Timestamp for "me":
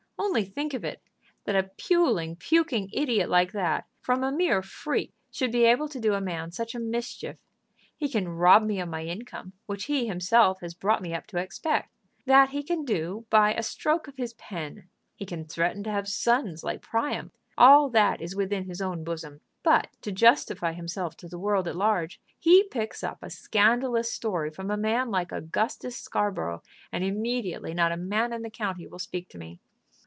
8.63-8.79, 11.01-11.13, 29.39-29.59